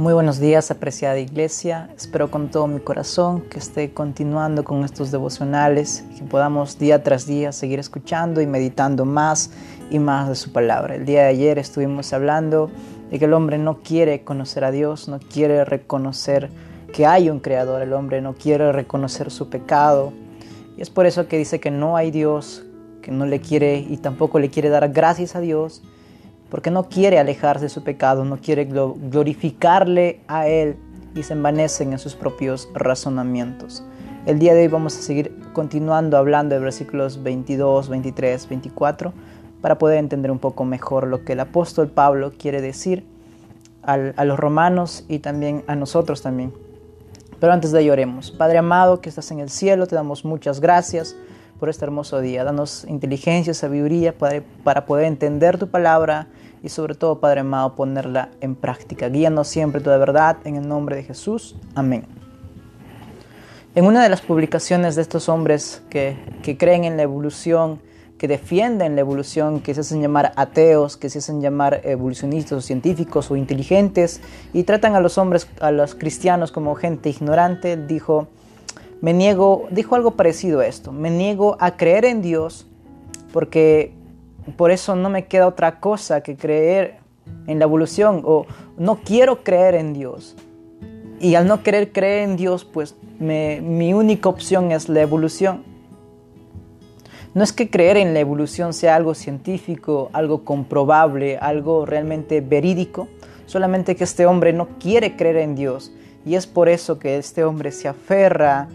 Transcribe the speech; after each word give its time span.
Muy 0.00 0.14
buenos 0.14 0.40
días, 0.40 0.70
apreciada 0.70 1.18
iglesia. 1.18 1.90
Espero 1.94 2.30
con 2.30 2.50
todo 2.50 2.66
mi 2.66 2.80
corazón 2.80 3.42
que 3.42 3.58
esté 3.58 3.92
continuando 3.92 4.64
con 4.64 4.82
estos 4.82 5.10
devocionales, 5.10 6.04
que 6.16 6.24
podamos 6.24 6.78
día 6.78 7.02
tras 7.02 7.26
día 7.26 7.52
seguir 7.52 7.78
escuchando 7.78 8.40
y 8.40 8.46
meditando 8.46 9.04
más 9.04 9.50
y 9.90 9.98
más 9.98 10.30
de 10.30 10.36
su 10.36 10.52
palabra. 10.52 10.94
El 10.94 11.04
día 11.04 11.24
de 11.24 11.28
ayer 11.28 11.58
estuvimos 11.58 12.14
hablando 12.14 12.70
de 13.10 13.18
que 13.18 13.26
el 13.26 13.34
hombre 13.34 13.58
no 13.58 13.82
quiere 13.82 14.24
conocer 14.24 14.64
a 14.64 14.70
Dios, 14.70 15.06
no 15.06 15.20
quiere 15.20 15.66
reconocer 15.66 16.48
que 16.94 17.04
hay 17.04 17.28
un 17.28 17.38
creador, 17.38 17.82
el 17.82 17.92
hombre 17.92 18.22
no 18.22 18.32
quiere 18.32 18.72
reconocer 18.72 19.30
su 19.30 19.50
pecado. 19.50 20.14
Y 20.78 20.80
es 20.80 20.88
por 20.88 21.04
eso 21.04 21.28
que 21.28 21.36
dice 21.36 21.60
que 21.60 21.70
no 21.70 21.98
hay 21.98 22.10
Dios, 22.10 22.64
que 23.02 23.10
no 23.10 23.26
le 23.26 23.42
quiere 23.42 23.80
y 23.80 23.98
tampoco 23.98 24.38
le 24.38 24.48
quiere 24.48 24.70
dar 24.70 24.88
gracias 24.88 25.36
a 25.36 25.40
Dios 25.40 25.82
porque 26.50 26.70
no 26.70 26.88
quiere 26.88 27.18
alejarse 27.18 27.64
de 27.64 27.68
su 27.68 27.82
pecado, 27.82 28.24
no 28.24 28.38
quiere 28.38 28.64
glorificarle 28.64 30.20
a 30.26 30.48
Él 30.48 30.76
y 31.14 31.22
se 31.22 31.32
envanecen 31.32 31.92
en 31.92 31.98
sus 31.98 32.14
propios 32.14 32.68
razonamientos. 32.74 33.84
El 34.26 34.38
día 34.38 34.52
de 34.54 34.62
hoy 34.62 34.68
vamos 34.68 34.98
a 34.98 35.02
seguir 35.02 35.34
continuando 35.52 36.16
hablando 36.16 36.54
de 36.54 36.60
versículos 36.60 37.22
22, 37.22 37.88
23, 37.88 38.48
24 38.48 39.12
para 39.60 39.78
poder 39.78 39.98
entender 39.98 40.30
un 40.30 40.38
poco 40.38 40.64
mejor 40.64 41.06
lo 41.06 41.24
que 41.24 41.32
el 41.32 41.40
apóstol 41.40 41.88
Pablo 41.88 42.32
quiere 42.36 42.60
decir 42.60 43.04
a 43.82 44.24
los 44.24 44.38
romanos 44.38 45.06
y 45.08 45.20
también 45.20 45.64
a 45.66 45.74
nosotros 45.74 46.20
también. 46.20 46.52
Pero 47.40 47.54
antes 47.54 47.72
de 47.72 47.80
ello 47.80 47.92
oremos. 47.92 48.30
Padre 48.30 48.58
amado 48.58 49.00
que 49.00 49.08
estás 49.08 49.30
en 49.30 49.40
el 49.40 49.48
cielo, 49.48 49.86
te 49.86 49.94
damos 49.94 50.24
muchas 50.24 50.60
gracias 50.60 51.16
por 51.60 51.68
este 51.68 51.84
hermoso 51.84 52.20
día. 52.20 52.42
Danos 52.42 52.84
inteligencia, 52.88 53.52
sabiduría 53.54 54.16
para, 54.16 54.42
para 54.64 54.86
poder 54.86 55.04
entender 55.04 55.58
tu 55.58 55.68
palabra 55.68 56.26
y 56.62 56.70
sobre 56.70 56.94
todo, 56.94 57.20
Padre 57.20 57.40
amado, 57.40 57.76
ponerla 57.76 58.30
en 58.40 58.56
práctica. 58.56 59.08
Guíanos 59.08 59.46
siempre 59.46 59.80
toda 59.80 59.98
verdad 59.98 60.38
en 60.44 60.56
el 60.56 60.66
nombre 60.66 60.96
de 60.96 61.04
Jesús. 61.04 61.54
Amén. 61.74 62.06
En 63.74 63.84
una 63.84 64.02
de 64.02 64.08
las 64.08 64.22
publicaciones 64.22 64.96
de 64.96 65.02
estos 65.02 65.28
hombres 65.28 65.82
que, 65.90 66.16
que 66.42 66.56
creen 66.56 66.84
en 66.84 66.96
la 66.96 67.04
evolución, 67.04 67.80
que 68.18 68.26
defienden 68.26 68.96
la 68.96 69.02
evolución, 69.02 69.60
que 69.60 69.74
se 69.74 69.80
hacen 69.80 70.02
llamar 70.02 70.32
ateos, 70.36 70.96
que 70.96 71.08
se 71.08 71.18
hacen 71.18 71.40
llamar 71.40 71.80
evolucionistas 71.84 72.52
o 72.52 72.60
científicos 72.60 73.30
o 73.30 73.36
inteligentes, 73.36 74.20
y 74.52 74.64
tratan 74.64 74.96
a 74.96 75.00
los 75.00 75.18
hombres, 75.18 75.46
a 75.60 75.70
los 75.70 75.94
cristianos 75.94 76.52
como 76.52 76.74
gente 76.74 77.08
ignorante, 77.10 77.76
dijo, 77.76 78.28
me 79.00 79.12
niego, 79.14 79.66
dijo 79.70 79.94
algo 79.94 80.12
parecido 80.12 80.60
a 80.60 80.66
esto, 80.66 80.92
me 80.92 81.10
niego 81.10 81.56
a 81.60 81.76
creer 81.76 82.04
en 82.04 82.22
Dios 82.22 82.66
porque 83.32 83.92
por 84.56 84.70
eso 84.70 84.96
no 84.96 85.08
me 85.10 85.26
queda 85.26 85.46
otra 85.46 85.80
cosa 85.80 86.22
que 86.22 86.36
creer 86.36 86.98
en 87.46 87.58
la 87.58 87.64
evolución 87.64 88.22
o 88.24 88.46
no 88.76 89.00
quiero 89.04 89.42
creer 89.44 89.74
en 89.74 89.92
Dios. 89.92 90.36
Y 91.20 91.34
al 91.34 91.46
no 91.46 91.62
querer 91.62 91.92
creer 91.92 92.28
en 92.28 92.36
Dios, 92.36 92.64
pues 92.64 92.96
mi 93.18 93.92
única 93.92 94.28
opción 94.28 94.72
es 94.72 94.88
la 94.88 95.02
evolución. 95.02 95.64
No 97.34 97.44
es 97.44 97.52
que 97.52 97.70
creer 97.70 97.96
en 97.96 98.14
la 98.14 98.20
evolución 98.20 98.72
sea 98.72 98.96
algo 98.96 99.14
científico, 99.14 100.10
algo 100.12 100.44
comprobable, 100.44 101.38
algo 101.38 101.86
realmente 101.86 102.40
verídico, 102.40 103.06
solamente 103.46 103.94
que 103.94 104.04
este 104.04 104.26
hombre 104.26 104.52
no 104.52 104.78
quiere 104.80 105.14
creer 105.16 105.36
en 105.36 105.54
Dios 105.54 105.92
y 106.26 106.34
es 106.34 106.46
por 106.46 106.68
eso 106.68 106.98
que 106.98 107.18
este 107.18 107.44
hombre 107.44 107.70
se 107.70 107.86
aferra 107.86 108.68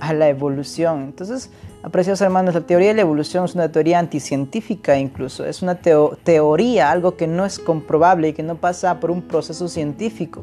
a 0.00 0.12
la 0.12 0.28
evolución. 0.28 1.02
Entonces, 1.04 1.50
apreciados 1.82 2.20
hermanos, 2.20 2.54
la 2.54 2.62
teoría 2.62 2.88
de 2.88 2.94
la 2.94 3.02
evolución 3.02 3.44
es 3.44 3.54
una 3.54 3.70
teoría 3.70 3.98
anticientífica 3.98 4.98
incluso, 4.98 5.44
es 5.44 5.62
una 5.62 5.76
teoría, 5.76 6.90
algo 6.90 7.16
que 7.16 7.26
no 7.26 7.44
es 7.44 7.58
comprobable 7.58 8.28
y 8.28 8.32
que 8.32 8.42
no 8.42 8.56
pasa 8.56 9.00
por 9.00 9.10
un 9.10 9.22
proceso 9.22 9.68
científico. 9.68 10.42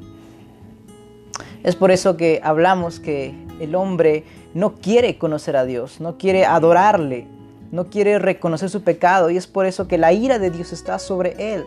Es 1.63 1.75
por 1.75 1.91
eso 1.91 2.15
que 2.15 2.41
hablamos 2.43 2.99
que 2.99 3.33
el 3.59 3.75
hombre 3.75 4.23
no 4.53 4.75
quiere 4.75 5.17
conocer 5.17 5.57
a 5.57 5.65
Dios, 5.65 5.99
no 5.99 6.17
quiere 6.17 6.45
adorarle, 6.45 7.27
no 7.71 7.89
quiere 7.89 8.19
reconocer 8.19 8.69
su 8.69 8.83
pecado 8.83 9.29
y 9.29 9.37
es 9.37 9.47
por 9.47 9.65
eso 9.65 9.87
que 9.87 9.97
la 9.97 10.13
ira 10.13 10.39
de 10.39 10.51
Dios 10.51 10.73
está 10.73 10.99
sobre 10.99 11.55
él. 11.55 11.65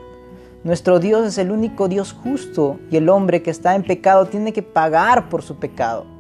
Nuestro 0.64 0.98
Dios 0.98 1.26
es 1.26 1.38
el 1.38 1.50
único 1.50 1.88
Dios 1.88 2.12
justo 2.12 2.78
y 2.90 2.96
el 2.96 3.08
hombre 3.08 3.42
que 3.42 3.50
está 3.50 3.74
en 3.74 3.82
pecado 3.82 4.26
tiene 4.26 4.52
que 4.52 4.62
pagar 4.62 5.28
por 5.28 5.42
su 5.42 5.56
pecado. 5.56 6.17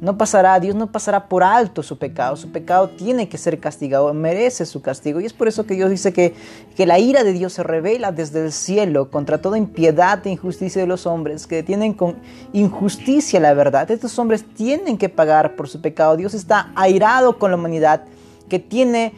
No 0.00 0.16
pasará, 0.16 0.58
Dios 0.60 0.74
no 0.74 0.90
pasará 0.90 1.28
por 1.28 1.42
alto 1.42 1.82
su 1.82 1.98
pecado. 1.98 2.34
Su 2.34 2.50
pecado 2.50 2.88
tiene 2.88 3.28
que 3.28 3.36
ser 3.36 3.60
castigado, 3.60 4.14
merece 4.14 4.64
su 4.64 4.80
castigo. 4.80 5.20
Y 5.20 5.26
es 5.26 5.34
por 5.34 5.46
eso 5.46 5.66
que 5.66 5.74
Dios 5.74 5.90
dice 5.90 6.14
que, 6.14 6.34
que 6.74 6.86
la 6.86 6.98
ira 6.98 7.22
de 7.22 7.34
Dios 7.34 7.52
se 7.52 7.62
revela 7.62 8.10
desde 8.10 8.42
el 8.42 8.50
cielo 8.50 9.10
contra 9.10 9.42
toda 9.42 9.58
impiedad 9.58 10.26
e 10.26 10.30
injusticia 10.30 10.80
de 10.80 10.88
los 10.88 11.06
hombres 11.06 11.46
que 11.46 11.56
detienen 11.56 11.92
con 11.92 12.16
injusticia 12.54 13.40
la 13.40 13.52
verdad. 13.52 13.90
Estos 13.90 14.18
hombres 14.18 14.42
tienen 14.54 14.96
que 14.96 15.10
pagar 15.10 15.54
por 15.54 15.68
su 15.68 15.82
pecado. 15.82 16.16
Dios 16.16 16.32
está 16.32 16.70
airado 16.76 17.38
con 17.38 17.50
la 17.50 17.58
humanidad 17.58 18.04
que, 18.48 18.58
tiene, 18.58 19.12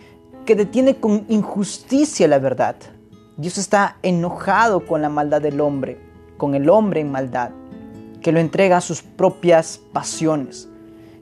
que 0.44 0.56
detiene 0.56 0.97
con 0.97 1.26
injusticia 1.28 2.26
la 2.26 2.41
verdad. 2.41 2.75
Dios 3.37 3.56
está 3.56 3.98
enojado 4.03 4.84
con 4.84 5.00
la 5.00 5.09
maldad 5.09 5.41
del 5.41 5.60
hombre, 5.60 6.00
con 6.38 6.56
el 6.56 6.69
hombre 6.69 7.03
en 7.03 7.12
maldad, 7.12 7.50
que 8.21 8.32
lo 8.32 8.41
entrega 8.41 8.78
a 8.78 8.81
sus 8.81 9.03
propias 9.03 9.81
pasiones. 9.92 10.71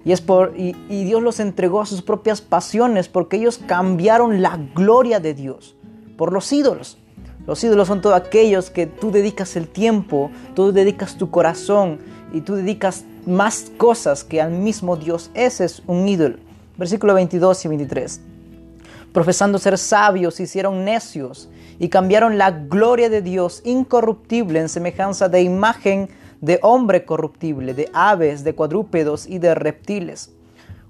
Y, 0.04 0.12
es 0.12 0.20
por, 0.20 0.54
y, 0.56 0.74
Dios 0.88 1.22
los 1.22 1.40
entregó 1.40 1.82
a 1.82 1.86
sus 1.86 2.02
propias 2.02 2.40
pasiones 2.40 3.08
porque 3.08 3.36
ellos 3.36 3.60
cambiaron 3.66 4.40
la 4.40 4.58
gloria 4.74 5.20
de 5.20 5.34
Dios 5.34 5.76
por 6.16 6.32
los 6.32 6.52
ídolos. 6.52 6.98
Los 7.46 7.62
ídolos 7.64 7.88
son 7.88 8.00
todos 8.00 8.16
aquellos 8.16 8.70
que 8.70 8.86
tú 8.86 9.10
dedicas 9.10 9.56
el 9.56 9.68
tiempo, 9.68 10.30
tú 10.54 10.72
dedicas 10.72 11.16
tu 11.16 11.30
corazón 11.30 11.98
y 12.32 12.42
tú 12.42 12.54
dedicas 12.54 13.04
más 13.26 13.72
cosas 13.76 14.24
que 14.24 14.40
al 14.40 14.52
mismo 14.52 14.96
Dios. 14.96 15.30
Ese 15.34 15.64
es 15.64 15.82
un 15.86 16.08
ídolo. 16.08 16.36
Versículo 16.76 17.14
22 17.14 17.64
y 17.64 17.68
23. 17.68 18.20
Profesando 19.12 19.58
ser 19.58 19.76
sabios, 19.76 20.38
hicieron 20.40 20.84
necios 20.84 21.50
y 21.78 21.88
cambiaron 21.88 22.38
la 22.38 22.50
gloria 22.52 23.08
de 23.10 23.22
Dios 23.22 23.62
incorruptible 23.64 24.60
en 24.60 24.68
semejanza 24.68 25.28
de 25.28 25.42
imagen 25.42 26.08
de 26.40 26.58
hombre 26.62 27.04
corruptible, 27.04 27.74
de 27.74 27.88
aves, 27.92 28.44
de 28.44 28.54
cuadrúpedos 28.54 29.26
y 29.26 29.38
de 29.38 29.54
reptiles. 29.54 30.32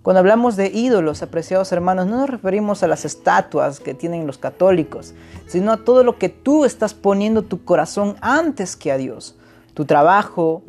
Cuando 0.02 0.20
hablamos 0.20 0.56
de 0.56 0.68
ídolos, 0.68 1.22
apreciados 1.22 1.72
hermanos, 1.72 2.06
no 2.06 2.18
nos 2.18 2.30
referimos 2.30 2.82
a 2.82 2.86
las 2.86 3.04
estatuas 3.04 3.80
que 3.80 3.92
tienen 3.92 4.26
los 4.26 4.38
católicos, 4.38 5.12
sino 5.46 5.72
a 5.72 5.84
todo 5.84 6.04
lo 6.04 6.18
que 6.18 6.30
tú 6.30 6.64
estás 6.64 6.94
poniendo 6.94 7.42
tu 7.42 7.64
corazón 7.64 8.16
antes 8.22 8.76
que 8.76 8.92
a 8.92 8.96
Dios. 8.96 9.36
Tu 9.74 9.84
trabajo, 9.84 10.62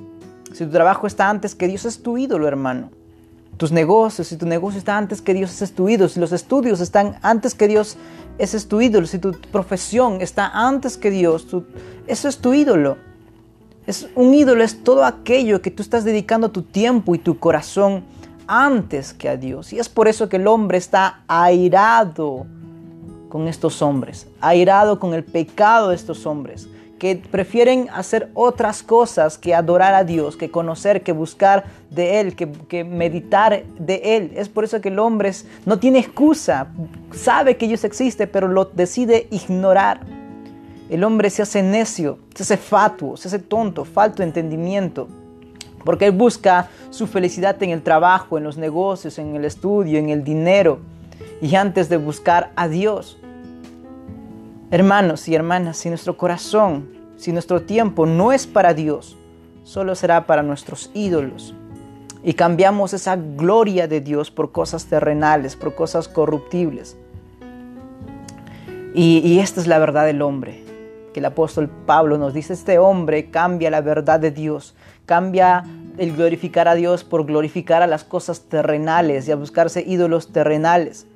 si 0.52 0.66
tu 0.66 0.72
trabajo 0.72 1.08
está 1.08 1.30
antes 1.30 1.56
que 1.56 1.68
Dios, 1.68 1.86
es 1.86 2.04
tu 2.04 2.18
ídolo, 2.18 2.46
hermano. 2.46 2.92
Tus 3.56 3.72
negocios, 3.72 4.28
si 4.28 4.36
tu 4.36 4.48
negocio 4.48 4.80
está 4.80 4.98
antes 4.98 5.22
que 5.22 5.34
Dios, 5.34 5.62
es 5.62 5.74
tu 5.74 5.88
ídolo. 5.88 6.10
Si 6.10 6.20
los 6.20 6.34
estudios 6.34 6.82
están 6.82 7.18
antes 7.22 7.56
que 7.56 7.70
Dios, 7.70 7.96
es 8.38 8.68
tu 8.68 8.82
ídolo. 8.82 9.08
Si 9.08 9.18
tu 9.18 9.32
profesión 9.52 10.20
está 10.20 10.48
antes 10.48 10.98
que 10.98 11.10
Dios, 11.10 11.48
eso 12.08 12.28
es 12.28 12.40
tu 12.40 12.54
ídolo. 12.54 12.98
Es 13.88 14.08
un 14.16 14.34
ídolo, 14.34 14.64
es 14.64 14.84
todo 14.84 15.06
aquello 15.06 15.62
que 15.62 15.72
tú 15.72 15.82
estás 15.82 16.04
dedicando 16.04 16.52
tu 16.52 16.62
tiempo 16.62 17.16
y 17.16 17.20
tu 17.20 17.40
corazón 17.40 18.04
antes 18.48 19.14
que 19.14 19.30
a 19.30 19.38
Dios. 19.38 19.74
Y 19.74 19.80
es 19.80 19.90
por 19.90 20.08
eso 20.08 20.30
que 20.30 20.38
el 20.38 20.48
hombre 20.48 20.78
está 20.78 21.24
airado 21.28 22.46
con 23.30 23.48
estos 23.48 23.82
hombres, 23.82 24.28
airado 24.42 25.00
con 25.00 25.14
el 25.14 25.24
pecado 25.24 25.90
de 25.90 25.96
estos 25.96 26.26
hombres, 26.26 26.68
que 27.00 27.16
prefieren 27.16 27.88
hacer 27.92 28.30
otras 28.36 28.84
cosas 28.84 29.40
que 29.40 29.56
adorar 29.56 29.96
a 29.96 30.04
Dios, 30.04 30.38
que 30.38 30.52
conocer, 30.52 31.02
que 31.02 31.14
buscar 31.14 31.64
de 31.90 32.20
Él, 32.20 32.36
que, 32.36 32.84
meditar 32.84 33.64
de 33.80 34.18
Él. 34.18 34.34
Es 34.36 34.50
por 34.50 34.66
eso 34.66 34.82
que 34.82 34.90
el 34.90 35.00
hombre 35.00 35.32
no 35.66 35.80
tiene 35.80 35.98
excusa, 35.98 36.68
sabe 37.12 37.58
que 37.58 37.68
Dios 37.68 37.84
existe, 37.86 38.28
pero 38.28 38.48
lo 38.48 38.66
decide 38.66 39.28
ignorar. 39.32 40.21
El 40.92 41.06
hombre 41.06 41.30
se 41.30 41.42
hace 41.42 41.64
necio, 41.64 42.20
se 42.36 42.44
hace 42.44 42.58
fatuo, 42.58 43.16
se 43.16 43.30
hace 43.30 43.40
tonto, 43.40 43.86
falto 43.86 44.18
de 44.18 44.26
entendimiento. 44.26 45.08
Porque 45.86 46.08
él 46.08 46.12
busca 46.12 46.68
su 46.90 47.08
felicidad 47.08 47.64
en 47.64 47.70
el 47.70 47.82
trabajo, 47.82 48.38
en 48.38 48.44
los 48.44 48.58
negocios, 48.58 49.18
en 49.18 49.34
el 49.38 49.46
estudio, 49.46 49.98
en 49.98 50.10
el 50.10 50.26
dinero. 50.26 50.80
Y 51.42 51.56
antes 51.56 51.88
de 51.88 51.96
buscar 51.96 52.52
a 52.58 52.68
Dios. 52.68 53.18
Hermanos 54.70 55.30
y 55.30 55.36
hermanas, 55.36 55.78
si 55.78 55.88
nuestro 55.88 56.18
corazón, 56.18 56.90
si 57.16 57.32
nuestro 57.32 57.62
tiempo 57.62 58.06
no 58.06 58.34
es 58.34 58.46
para 58.46 58.74
Dios, 58.74 59.16
solo 59.64 59.96
será 59.96 60.28
para 60.28 60.44
nuestros 60.44 60.92
ídolos. 60.94 61.56
Y 62.22 62.34
cambiamos 62.34 62.94
esa 62.94 63.16
gloria 63.16 63.88
de 63.88 64.02
Dios 64.02 64.30
por 64.30 64.52
cosas 64.52 64.88
terrenales, 64.88 65.56
por 65.56 65.74
cosas 65.74 66.10
corruptibles. 66.10 66.98
Y, 68.94 69.20
y 69.20 69.40
esta 69.40 69.62
es 69.62 69.68
la 69.68 69.80
verdad 69.80 70.06
del 70.06 70.22
hombre 70.22 70.71
que 71.14 71.20
el 71.20 71.26
apóstol 71.26 71.70
Pablo 71.86 72.18
nos 72.18 72.34
dice, 72.34 72.54
este 72.54 72.80
hombre 72.80 73.30
cambia 73.30 73.70
la 73.70 73.82
verdad 73.82 74.20
de 74.20 74.32
Dios, 74.32 74.76
cambia 75.06 75.64
el 75.98 76.16
glorificar 76.16 76.68
a 76.68 76.76
Dios 76.76 77.04
por 77.04 77.26
glorificar 77.26 77.82
a 77.82 77.88
las 77.88 78.04
cosas 78.04 78.42
terrenales 78.42 79.28
y 79.28 79.32
a 79.32 79.36
buscarse 79.36 79.84
ídolos 79.86 80.32
terrenales. 80.32 81.08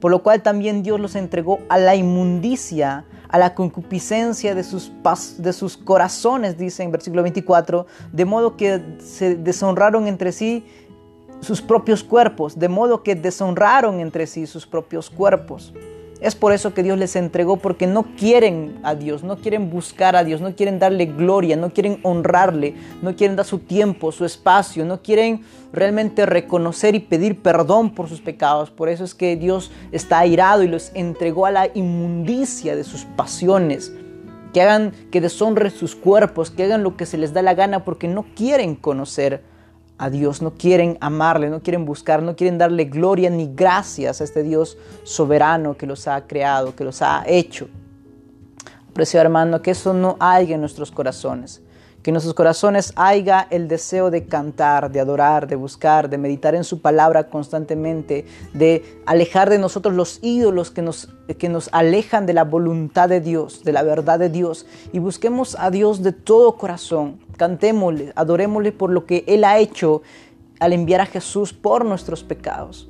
Por 0.00 0.10
lo 0.10 0.22
cual 0.22 0.42
también 0.42 0.82
Dios 0.82 1.00
los 1.00 1.16
entregó 1.16 1.58
a 1.68 1.78
la 1.78 1.96
inmundicia, 1.96 3.04
a 3.28 3.38
la 3.38 3.54
concupiscencia 3.54 4.54
de 4.54 4.62
sus, 4.62 4.92
de 5.38 5.52
sus 5.52 5.76
corazones, 5.76 6.56
dice 6.56 6.84
en 6.84 6.92
versículo 6.92 7.22
24, 7.22 7.86
de 8.12 8.24
modo 8.24 8.56
que 8.56 8.80
se 9.00 9.34
deshonraron 9.34 10.06
entre 10.06 10.30
sí 10.30 10.64
sus 11.40 11.60
propios 11.62 12.04
cuerpos, 12.04 12.58
de 12.58 12.68
modo 12.68 13.02
que 13.02 13.14
deshonraron 13.14 14.00
entre 14.00 14.26
sí 14.26 14.46
sus 14.46 14.66
propios 14.66 15.10
cuerpos. 15.10 15.72
Es 16.20 16.34
por 16.34 16.52
eso 16.52 16.74
que 16.74 16.82
Dios 16.82 16.98
les 16.98 17.14
entregó, 17.14 17.58
porque 17.58 17.86
no 17.86 18.02
quieren 18.16 18.80
a 18.82 18.96
Dios, 18.96 19.22
no 19.22 19.36
quieren 19.36 19.70
buscar 19.70 20.16
a 20.16 20.24
Dios, 20.24 20.40
no 20.40 20.54
quieren 20.56 20.80
darle 20.80 21.06
gloria, 21.06 21.56
no 21.56 21.70
quieren 21.70 22.00
honrarle, 22.02 22.74
no 23.02 23.14
quieren 23.14 23.36
dar 23.36 23.46
su 23.46 23.60
tiempo, 23.60 24.10
su 24.10 24.24
espacio, 24.24 24.84
no 24.84 25.00
quieren 25.00 25.42
realmente 25.72 26.26
reconocer 26.26 26.96
y 26.96 27.00
pedir 27.00 27.40
perdón 27.40 27.94
por 27.94 28.08
sus 28.08 28.20
pecados. 28.20 28.72
Por 28.72 28.88
eso 28.88 29.04
es 29.04 29.14
que 29.14 29.36
Dios 29.36 29.70
está 29.92 30.18
airado 30.18 30.64
y 30.64 30.68
los 30.68 30.90
entregó 30.94 31.46
a 31.46 31.52
la 31.52 31.68
inmundicia 31.72 32.74
de 32.74 32.82
sus 32.82 33.04
pasiones. 33.04 33.92
Que 34.52 34.62
hagan, 34.62 34.92
que 35.12 35.20
deshonren 35.20 35.70
sus 35.70 35.94
cuerpos, 35.94 36.50
que 36.50 36.64
hagan 36.64 36.82
lo 36.82 36.96
que 36.96 37.06
se 37.06 37.18
les 37.18 37.32
da 37.32 37.42
la 37.42 37.54
gana 37.54 37.84
porque 37.84 38.08
no 38.08 38.24
quieren 38.34 38.74
conocer 38.74 39.44
a 39.98 40.10
Dios, 40.10 40.40
no 40.40 40.54
quieren 40.54 40.96
amarle, 41.00 41.50
no 41.50 41.60
quieren 41.60 41.84
buscar, 41.84 42.22
no 42.22 42.36
quieren 42.36 42.56
darle 42.56 42.84
gloria 42.84 43.28
ni 43.30 43.52
gracias 43.52 44.20
a 44.20 44.24
este 44.24 44.44
Dios 44.44 44.78
soberano 45.02 45.76
que 45.76 45.86
los 45.86 46.06
ha 46.06 46.26
creado, 46.26 46.74
que 46.74 46.84
los 46.84 47.02
ha 47.02 47.24
hecho. 47.26 47.68
Preciado 48.94 49.26
hermano, 49.26 49.60
que 49.60 49.72
eso 49.72 49.92
no 49.92 50.16
haya 50.20 50.54
en 50.54 50.60
nuestros 50.60 50.90
corazones, 50.90 51.60
que 52.08 52.10
en 52.10 52.14
nuestros 52.14 52.34
corazones 52.34 52.94
haya 52.96 53.46
el 53.50 53.68
deseo 53.68 54.10
de 54.10 54.24
cantar, 54.24 54.90
de 54.90 54.98
adorar, 54.98 55.46
de 55.46 55.56
buscar, 55.56 56.08
de 56.08 56.16
meditar 56.16 56.54
en 56.54 56.64
su 56.64 56.80
palabra 56.80 57.28
constantemente, 57.28 58.24
de 58.54 59.02
alejar 59.04 59.50
de 59.50 59.58
nosotros 59.58 59.92
los 59.92 60.18
ídolos 60.22 60.70
que 60.70 60.80
nos, 60.80 61.10
que 61.38 61.50
nos 61.50 61.68
alejan 61.70 62.24
de 62.24 62.32
la 62.32 62.44
voluntad 62.44 63.10
de 63.10 63.20
Dios, 63.20 63.62
de 63.62 63.74
la 63.74 63.82
verdad 63.82 64.18
de 64.18 64.30
Dios, 64.30 64.64
y 64.90 65.00
busquemos 65.00 65.54
a 65.60 65.70
Dios 65.70 66.02
de 66.02 66.12
todo 66.12 66.56
corazón, 66.56 67.20
cantémosle, 67.36 68.14
adorémosle 68.16 68.72
por 68.72 68.88
lo 68.88 69.04
que 69.04 69.24
Él 69.26 69.44
ha 69.44 69.58
hecho 69.58 70.00
al 70.60 70.72
enviar 70.72 71.02
a 71.02 71.06
Jesús 71.06 71.52
por 71.52 71.84
nuestros 71.84 72.24
pecados. 72.24 72.87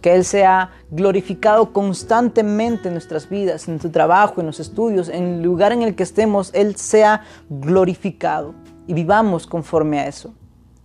Que 0.00 0.14
Él 0.14 0.24
sea 0.24 0.70
glorificado 0.90 1.72
constantemente 1.72 2.88
en 2.88 2.94
nuestras 2.94 3.28
vidas, 3.28 3.66
en 3.66 3.74
nuestro 3.74 3.90
trabajo, 3.90 4.40
en 4.40 4.46
los 4.46 4.60
estudios, 4.60 5.08
en 5.08 5.24
el 5.24 5.42
lugar 5.42 5.72
en 5.72 5.82
el 5.82 5.94
que 5.94 6.02
estemos, 6.02 6.50
Él 6.54 6.76
sea 6.76 7.24
glorificado 7.48 8.54
y 8.86 8.94
vivamos 8.94 9.46
conforme 9.46 10.00
a 10.00 10.08
eso. 10.08 10.34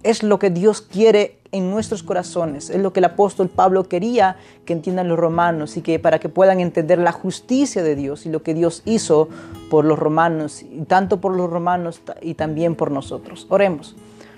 Es 0.03 0.21
lo 0.23 0.37
que 0.37 0.49
Dios 0.49 0.81
quiere 0.81 1.39
en 1.53 1.69
nuestros 1.69 2.01
corazones, 2.01 2.71
es 2.71 2.81
lo 2.81 2.91
que 2.91 2.99
el 2.99 3.05
apóstol 3.05 3.47
Pablo 3.47 3.83
quería 3.83 4.37
que 4.65 4.73
entiendan 4.73 5.07
los 5.07 5.19
romanos 5.19 5.77
y 5.77 5.81
que 5.81 5.99
para 5.99 6.19
que 6.19 6.27
puedan 6.27 6.59
entender 6.59 6.97
la 6.97 7.11
justicia 7.11 7.83
de 7.83 7.95
Dios 7.95 8.25
y 8.25 8.29
lo 8.29 8.41
que 8.41 8.55
Dios 8.55 8.81
hizo 8.85 9.29
por 9.69 9.85
los 9.85 9.99
romanos, 9.99 10.63
y 10.63 10.81
tanto 10.85 11.21
por 11.21 11.37
los 11.37 11.49
romanos 11.49 12.01
y 12.21 12.33
también 12.33 12.75
por 12.75 12.91
nosotros. 12.91 13.45
Oremos. 13.49 13.95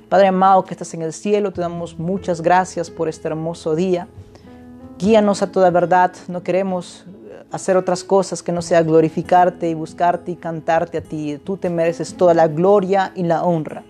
Padre 0.10 0.28
amado 0.28 0.66
que 0.66 0.74
estás 0.74 0.94
en 0.94 1.02
el 1.02 1.14
cielo, 1.14 1.52
te 1.52 1.62
damos 1.62 1.98
muchas 1.98 2.42
gracias 2.42 2.92
por 2.92 3.10
este 3.10 3.30
hermoso 3.30 3.76
día. 3.76 4.08
Guíanos 4.98 5.42
a 5.42 5.52
toda 5.52 5.70
verdad, 5.72 6.14
no 6.30 6.42
queremos 6.42 7.06
hacer 7.52 7.76
otras 7.76 8.04
cosas 8.04 8.42
que 8.42 8.54
no 8.54 8.62
sea 8.62 8.82
glorificarte 8.82 9.70
y 9.70 9.74
buscarte 9.74 10.32
y 10.32 10.36
cantarte 10.36 11.00
a 11.00 11.02
ti. 11.02 11.38
Tú 11.44 11.58
te 11.58 11.70
mereces 11.70 12.16
toda 12.16 12.34
la 12.34 12.48
gloria 12.48 13.12
y 13.14 13.24
la 13.24 13.44
honra. 13.44 13.84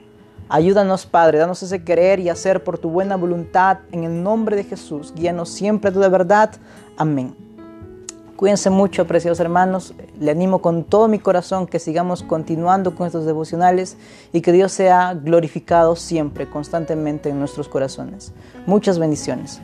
Ayúdanos, 0.50 1.06
Padre, 1.06 1.38
danos 1.40 1.62
ese 1.62 1.84
querer 1.84 2.20
y 2.20 2.30
hacer 2.30 2.64
por 2.64 2.78
tu 2.78 2.90
buena 2.90 3.18
voluntad 3.18 3.80
en 3.92 4.04
el 4.04 4.24
nombre 4.24 4.56
de 4.56 4.64
Jesús. 4.64 5.14
Guíanos 5.16 5.50
siempre 5.50 5.90
a 5.90 5.94
tu 5.94 6.00
verdad. 6.00 6.52
Amén. 6.98 7.36
Cuídense 8.36 8.70
mucho, 8.70 9.08
preciados 9.08 9.40
hermanos. 9.40 9.94
Le 10.20 10.32
animo 10.32 10.60
con 10.60 10.84
todo 10.84 11.08
mi 11.08 11.20
corazón 11.20 11.68
que 11.68 11.80
sigamos 11.80 12.22
continuando 12.22 12.94
con 12.94 13.08
estos 13.08 13.26
devocionales 13.26 13.96
y 14.34 14.42
que 14.42 14.52
Dios 14.52 14.72
sea 14.74 15.14
glorificado 15.14 15.96
siempre, 15.96 16.50
constantemente 16.50 17.30
en 17.30 17.40
nuestros 17.40 17.70
corazones. 17.70 18.34
Muchas 18.66 19.00
bendiciones. 19.00 19.62